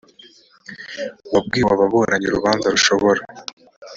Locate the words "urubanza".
2.29-2.67